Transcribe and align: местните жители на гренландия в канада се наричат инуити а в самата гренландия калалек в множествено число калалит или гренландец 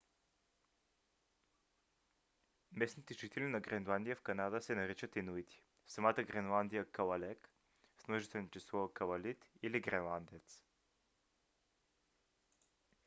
местните 2.73 3.13
жители 3.17 3.47
на 3.55 3.59
гренландия 3.65 4.15
в 4.15 4.21
канада 4.29 4.61
се 4.61 4.75
наричат 4.79 5.15
инуити 5.21 5.61
а 5.63 5.87
в 5.89 5.91
самата 5.91 6.23
гренландия 6.31 6.85
калалек 6.91 7.49
в 7.97 8.07
множествено 8.07 8.49
число 8.51 8.87
калалит 8.87 9.45
или 9.61 9.79
гренландец 9.81 10.63